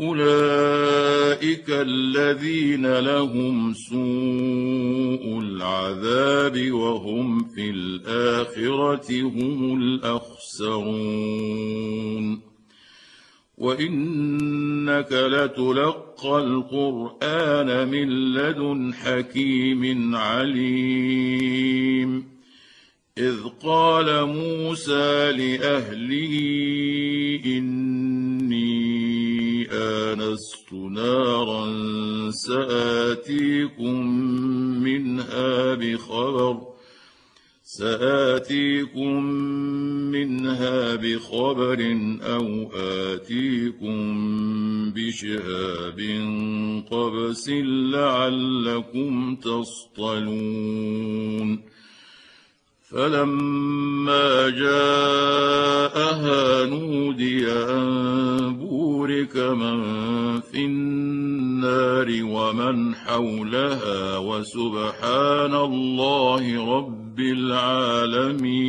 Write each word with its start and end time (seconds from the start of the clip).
أولئك 0.00 1.70
الذين 1.70 2.98
لهم 2.98 3.74
سوء 3.74 5.38
العذاب 5.40 6.72
وهم 6.72 7.44
في 7.44 7.70
الآخرة 7.70 9.22
هم 9.22 9.82
الأخسرون. 9.82 10.94
وإنك 13.58 15.12
لتلقى 15.12 16.38
القرآن 16.38 17.88
من 17.88 18.34
لدن 18.34 18.94
حكيم 18.94 20.16
عليم. 20.16 21.54
إذ 23.18 23.36
قال 23.62 24.26
موسى 24.26 25.32
لأهله 25.32 26.34
اني 27.46 28.23
آنست 29.70 30.72
نارا 30.72 31.70
سآتيكم 32.30 34.06
منها 34.82 35.74
بخبر 35.74 36.74
سآتيكم 37.64 39.24
منها 40.12 40.94
بخبر 40.94 41.98
أو 42.22 42.70
آتيكم 42.74 43.96
بشهاب 44.90 46.00
قبس 46.90 47.48
لعلكم 47.94 49.36
تصطلون 49.36 50.94
فلما 52.90 54.50
جاءها 54.50 56.36
نودي 56.66 57.52
أن 57.52 58.56
بورك 59.04 59.36
من 59.36 60.40
في 60.40 60.64
النار 60.64 62.08
ومن 62.22 62.94
حولها 62.94 64.18
وسبحان 64.18 65.54
الله 65.54 66.76
رب 66.76 67.20
العالمين. 67.20 68.64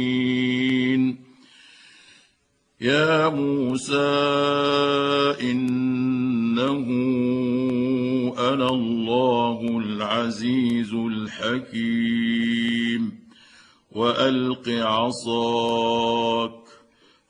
يا 2.81 3.29
موسى 3.29 3.95
إنه 5.41 6.85
أنا 8.37 8.69
الله 8.69 9.61
العزيز 9.61 10.93
الحكيم. 10.93 12.45
وألق 13.91 14.69
عصاك 14.69 16.64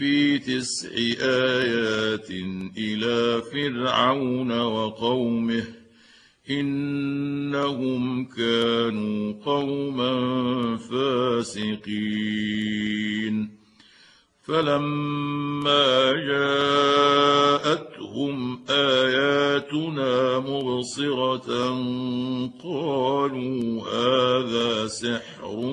في 0.00 0.38
تسع 0.38 0.88
آيات 1.22 2.30
إلى 2.78 3.42
فرعون 3.52 4.60
وقومه 4.60 5.64
إنهم 6.50 8.24
كانوا 8.24 9.32
قوما 9.44 10.76
فاسقين. 10.76 12.40
فلما 14.42 16.12
جاءتهم 17.62 18.60
آياتنا 18.70 20.38
مبصرة 20.38 21.68
قالوا 22.64 23.82
هذا 23.88 24.86
سحر 24.86 25.72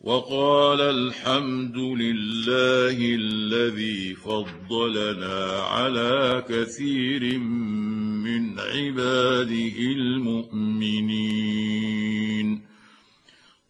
وقال 0.00 0.80
الحمد 0.80 1.76
لله 1.76 2.96
الذي 3.14 4.14
فضلنا 4.14 5.60
على 5.60 6.44
كثير 6.48 7.38
من 7.38 8.60
عباده 8.60 9.78
المؤمنين. 9.78 11.20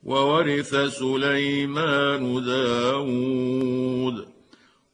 وورث 0.03 0.75
سليمان 0.75 2.45
داود 2.45 4.27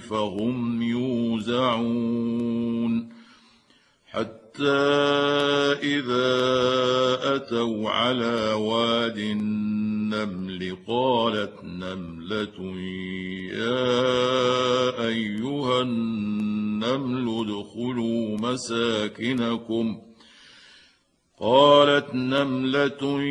فهم 0.00 0.82
يوزعون 0.82 2.40
حتى 4.06 4.80
إذا 5.82 6.30
أتوا 7.36 7.90
على 7.90 8.52
واد 8.52 9.18
النمل 9.18 10.76
قالت 10.88 11.64
نملة 11.64 12.76
يا 13.52 15.06
أيها 15.06 15.82
النمل 15.82 17.46
ادخلوا 17.46 18.38
مساكنكم 18.38 19.96
ۖ 20.06 20.10
قالت 21.40 22.14
نملة 22.14 23.22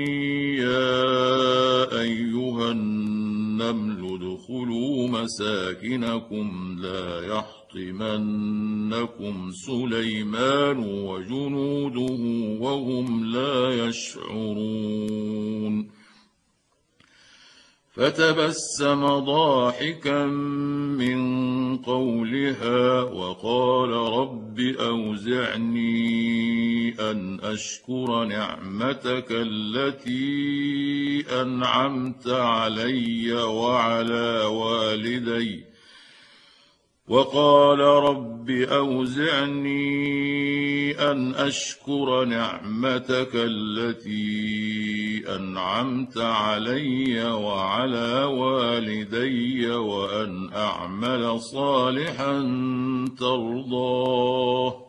يا 0.58 2.02
أيها 2.02 2.72
النمل 2.72 3.99
ادخلوا 4.50 5.08
مساكنكم 5.08 6.76
لا 6.80 7.22
يحطمنكم 7.76 8.72
سليمان 9.52 10.78
وجنوده 10.78 12.14
وهم 12.62 13.26
لا 13.26 13.86
يشعرون 13.88 15.20
فتبسم 18.00 19.06
ضاحكا 19.20 20.26
من 20.96 21.20
قولها 21.78 23.02
وقال 23.02 23.90
رب 23.90 24.60
أوزعني 24.60 26.00
أن 27.00 27.40
أشكر 27.44 28.24
نعمتك 28.24 29.26
التي 29.32 30.22
أنعمت 31.42 32.28
علي 32.28 33.34
وعلى 33.34 34.42
والدي 34.46 35.64
وقال 37.10 37.80
رب 37.80 38.50
أوزعني 38.50 39.80
أن 41.12 41.36
أشكر 41.36 42.26
نعمتك 42.26 43.32
التي 43.34 44.40
أنعمت 45.36 46.18
علي 46.18 47.32
وعلى 47.32 48.24
والدي 48.24 49.70
وأن 49.72 50.50
أعمل 50.54 51.40
صالحا 51.42 52.34
ترضاه. 53.20 54.89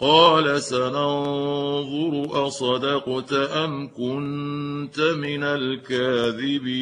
قال 0.00 0.62
سننظر 0.62 2.46
أصدقت 2.46 3.32
أم 3.32 3.88
كنت 3.88 5.00
من 5.00 5.42
الكاذبين. 5.42 6.78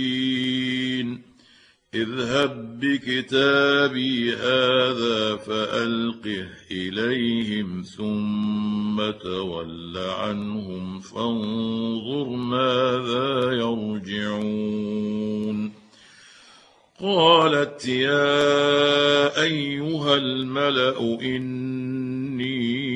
اذهب 1.95 2.81
بكتابي 2.81 4.35
هذا 4.35 5.37
فألقه 5.37 6.49
إليهم 6.71 7.83
ثم 7.83 9.11
تول 9.11 9.99
عنهم 9.99 11.01
فانظر 11.01 12.29
ماذا 12.29 13.53
يرجعون. 13.53 15.07
قالت 17.01 17.89
يا 17.89 19.43
أيها 19.43 20.15
الملأ 20.15 21.19
إني 21.23 22.96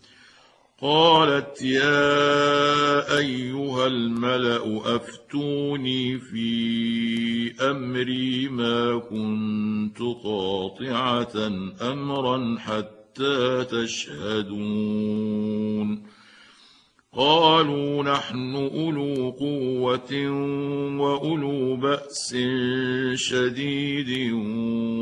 قالت 0.81 1.61
يا 1.61 3.17
أيها 3.17 3.87
الملأ 3.87 4.95
أفتوني 4.95 6.19
في 6.19 7.61
أمري 7.61 8.47
ما 8.47 8.99
كنت 8.99 10.01
قاطعة 10.23 11.47
أمرا 11.81 12.57
حتى 12.59 13.65
تشهدون. 13.71 14.91
قالوا 17.17 18.03
نحن 18.03 18.55
أولو 18.55 19.29
قوة 19.29 20.29
وأولو 20.99 21.75
بأس 21.75 22.35
شديد 23.13 24.33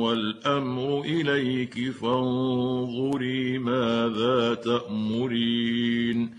والأمر 0.01 1.01
إليك 1.01 1.91
فانظري 1.91 3.57
ماذا 3.57 4.53
تأمرين. 4.53 6.35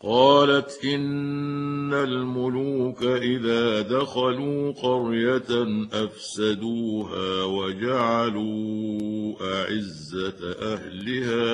قالت 0.00 0.84
إن 0.84 1.94
الملوك 1.94 3.02
إذا 3.02 3.80
دخلوا 3.80 4.72
قرية 4.72 5.88
أفسدوها 5.92 7.44
وجعلوا 7.44 9.34
أعزة 9.40 10.54
أهلها 10.60 11.46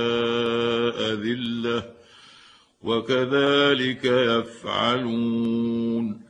أذلة 1.13 2.02
وكذلك 2.83 4.05
يفعلون. 4.05 6.23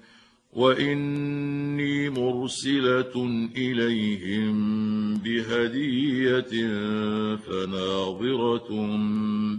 وإني 0.52 2.10
مرسلة 2.10 3.46
إليهم 3.56 4.54
بهدية 5.14 6.66
فناظرة 7.36 8.68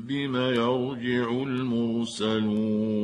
بم 0.08 0.36
يرجع 0.36 1.44
المرسلون. 1.44 3.04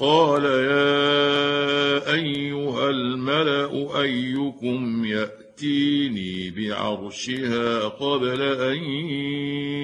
قال 0.00 0.44
يا 0.44 2.14
أيها 2.14 2.90
الملأ 2.90 4.00
أيكم 4.02 5.04
يأتيني 5.04 6.50
بعرشها 6.50 7.88
قبل 7.88 8.42
أن 8.42 8.78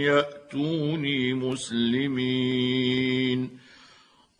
يأتوني 0.02 1.34
مسلمين. 1.34 2.90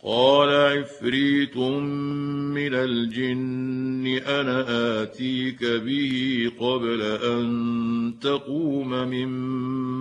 قال 0.05 0.49
عفريت 0.49 1.57
من 1.57 2.75
الجن 2.75 4.07
أنا 4.27 4.65
آتيك 5.03 5.65
به 5.65 6.53
قبل 6.59 7.03
أن 7.03 8.15
تقوم 8.21 8.91
من 8.91 9.29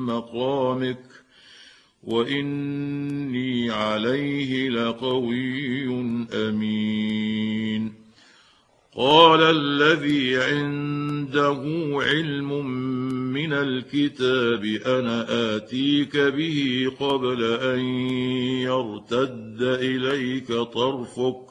مقامك. 0.05 1.18
وإني 2.09 3.71
عليه 3.71 4.69
لقوي 4.69 5.85
أمين. 6.33 7.93
قال 8.97 9.41
الذي 9.41 10.37
عنده 10.37 11.63
علم 11.93 12.65
من 13.33 13.53
الكتاب 13.53 14.65
أنا 14.65 15.25
آتيك 15.55 16.17
به 16.17 16.91
قبل 16.99 17.43
أن 17.43 17.79
يرتد 18.59 19.61
إليك 19.61 20.53
طرفك. 20.53 21.49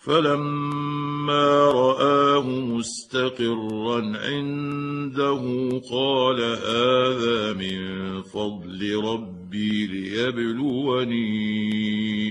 فلما 0.00 1.64
رآه 1.64 2.50
مستقرا 2.50 4.16
عنده 4.16 5.42
قال 5.90 6.40
هذا 6.40 7.52
من 7.52 8.22
فضل 8.22 9.00
ربي. 9.04 9.39
ليبلوني 9.86 11.30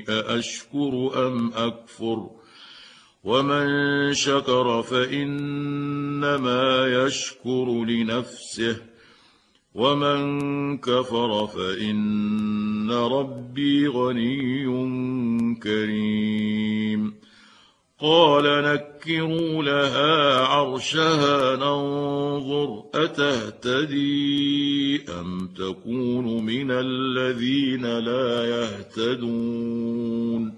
أأشكر 0.10 1.12
أم 1.28 1.54
أكفر 1.54 2.30
ومن 3.24 3.68
شكر 4.14 4.84
فإنما 4.84 6.88
يشكر 6.88 7.86
لنفسه 7.86 8.78
ومن 9.76 10.78
كفر 10.78 11.48
فإن 11.48 12.92
ربي 12.92 13.88
غني 13.88 14.66
كريم 15.56 17.14
قال 18.00 18.64
نكروا 19.00 19.64
لها 19.64 20.38
عرشها 20.38 21.56
ننظر 21.56 22.84
أتهتدي 22.96 25.06
أم 25.10 25.50
تكون 25.58 26.46
من 26.46 26.72
الذين 26.72 27.86
لا 27.86 28.46
يهتدون. 28.46 30.54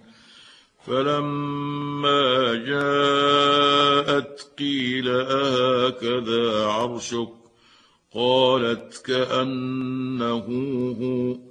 فلما 0.88 2.56
جاءت 2.56 4.48
قيل 4.60 5.10
أهكذا 5.10 6.66
عرشك؟ 6.66 7.34
قالت 8.14 9.02
كأنه 9.06 10.46
هو. 11.02 11.51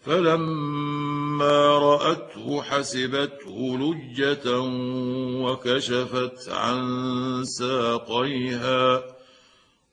فلما 0.00 1.78
رأته 1.78 2.62
حسبته 2.62 3.78
لجة 3.78 4.60
وكشفت 5.44 6.48
عن 6.48 7.44
ساقيها. 7.44 9.02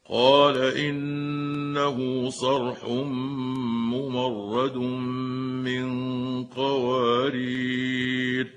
قال 0.09 0.57
إنه 0.57 2.29
صرح 2.29 2.85
ممرد 3.93 4.77
من 5.65 5.87
قوارير. 6.43 8.56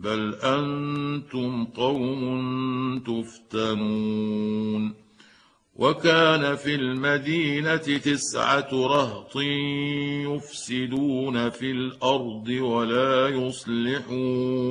بل 0.00 0.34
أنتم 0.34 1.64
قوم 1.64 2.98
تفتنون 3.06 4.94
وكان 5.76 6.56
في 6.56 6.74
المدينة 6.74 7.76
تسعه 7.76 8.68
رهط 8.72 9.36
يفسدون 10.26 11.50
في 11.50 11.70
الأرض 11.70 12.48
ولا 12.48 13.28
يصلحون 13.28 14.70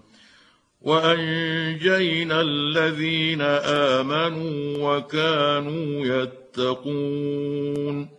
وأنجينا 0.81 2.41
الذين 2.41 3.41
آمنوا 3.41 4.77
وكانوا 4.79 6.05
يتقون 6.05 8.09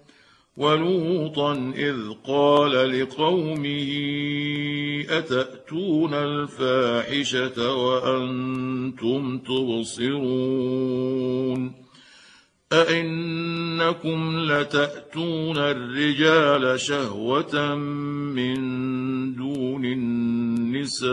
ولوطا 0.57 1.73
إذ 1.77 1.97
قال 2.27 3.01
لقومه 3.01 3.93
أتأتون 5.09 6.15
الفاحشة 6.15 7.75
وأنتم 7.75 9.39
تبصرون 9.39 10.93
أئنكم 12.73 14.39
لتأتون 14.39 15.59
الرجال 15.59 16.81
شهوة 16.81 17.75
من 17.75 18.55
دون 19.35 19.85
النساء 19.85 21.13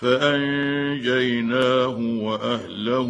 فأنجيناه 0.00 1.96
وأهله 1.98 3.08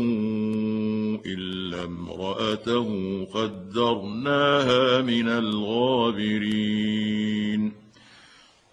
إلا 1.27 1.85
امرأته 1.85 2.89
قدرناها 3.35 5.03
من 5.03 5.29
الغابرين 5.29 6.81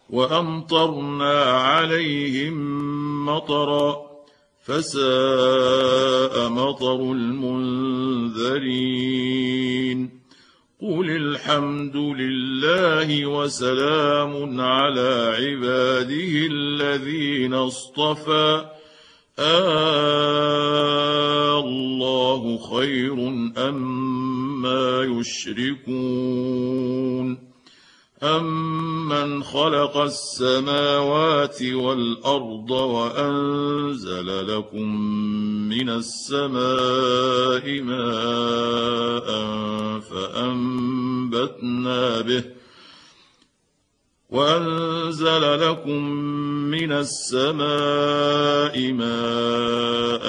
وأمطرنا 0.10 1.44
عليهم 1.44 2.56
مطرا 3.26 4.08
فساء 4.64 6.50
مطر 6.50 7.02
المنذرين 7.12 8.58
قل 10.82 11.10
الحمد 11.10 11.96
لله 11.96 13.26
وسلام 13.26 14.62
على 14.62 15.36
عباده 15.40 16.48
الذين 16.52 17.54
اصطفى. 17.54 18.66
آه 19.40 21.60
الله 21.60 22.58
خير 22.58 23.14
أما 23.58 25.04
أم 25.04 25.20
يشركون. 25.20 27.47
أمن 28.24 29.44
خلق 29.44 29.98
السماوات 29.98 31.64
والأرض 31.64 32.72
وأنزل 32.72 34.58
لكم 34.58 34.96
من 35.70 35.90
السماء 35.90 37.82
ماء 37.82 39.28
فأنبتنا 40.00 41.22
به 42.22 42.44
وأنزل 44.30 45.70
لكم 45.70 46.04
من 46.72 46.92
السماء 46.92 47.62
ماء 48.92 50.28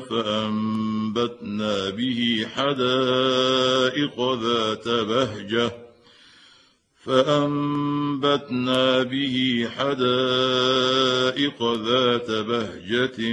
فأنبتنا 0.00 1.90
به 1.90 2.46
حدائق 2.54 4.32
ذات 4.34 4.88
بهجه 4.88 5.83
فأنبتنا 7.04 9.02
به 9.02 9.68
حدائق 9.76 11.62
ذات 11.62 12.30
بهجة 12.30 13.32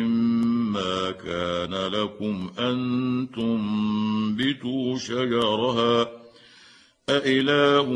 ما 0.76 1.12
كان 1.12 1.74
لكم 1.74 2.52
أن 2.60 3.28
تنبتوا 3.36 4.98
شجرها 4.98 6.08
أإله 7.10 7.94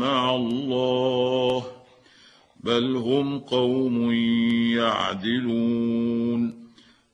مع 0.00 0.34
الله 0.36 1.66
بل 2.64 2.96
هم 2.96 3.38
قوم 3.38 4.12
يعدلون 4.76 6.59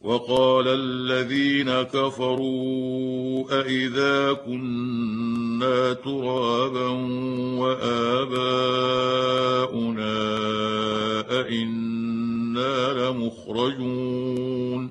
وقال 0.00 0.68
الذين 0.68 1.82
كفروا 1.82 3.44
أإذا 3.60 4.32
كنا 4.32 5.92
ترابا 5.92 6.88
وآباؤنا 7.60 8.90
أئنا 11.40 12.92
لمخرجون 12.92 14.90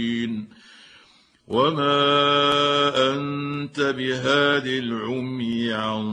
وما 1.51 3.13
انت 3.13 3.79
بهاد 3.79 4.67
العمي 4.67 5.73
عن 5.73 6.03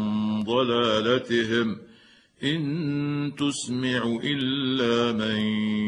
ضلالتهم 0.44 1.78
ان 2.44 3.32
تسمع 3.38 4.18
الا 4.24 5.12
من 5.12 5.38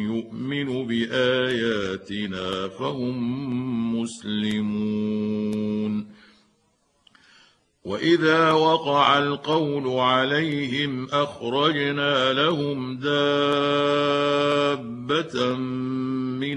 يؤمن 0.07 0.87
باياتنا 0.87 2.69
فهم 2.69 4.01
مسلمون 4.01 5.41
واذا 7.85 8.51
وقع 8.51 9.19
القول 9.19 10.01
عليهم 10.01 11.09
اخرجنا 11.13 12.33
لهم 12.33 12.97
دابه 12.97 14.31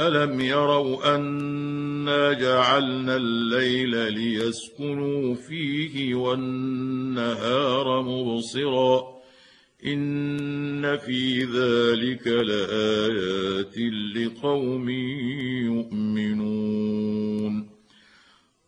الم 0.00 0.40
يروا 0.40 1.16
انا 1.16 2.32
جعلنا 2.32 3.16
الليل 3.16 4.12
ليسكنوا 4.12 5.34
فيه 5.34 6.14
والنهار 6.14 8.02
مبصرا 8.02 9.20
ان 9.86 10.96
في 10.96 11.44
ذلك 11.44 12.26
لايات 12.26 13.78
لقوم 14.16 14.88
يؤمنون 15.64 17.69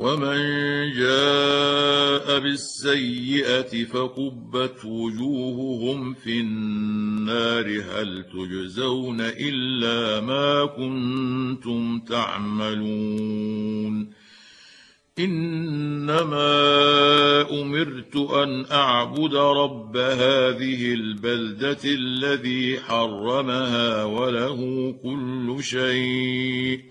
ومن 0.00 0.38
جاء 0.92 2.38
بالسيئه 2.38 3.84
فكبت 3.84 4.84
وجوههم 4.84 6.14
في 6.14 6.40
النار 6.40 7.66
هل 7.66 8.24
تجزون 8.32 9.20
الا 9.20 10.20
ما 10.20 10.66
كنتم 10.66 11.98
تعملون 11.98 13.40
انما 15.18 16.50
امرت 17.60 18.16
ان 18.16 18.64
اعبد 18.72 19.34
رب 19.34 19.96
هذه 19.96 20.94
البلده 20.94 21.78
الذي 21.84 22.80
حرمها 22.80 24.04
وله 24.04 24.92
كل 25.02 25.56
شيء 25.60 26.90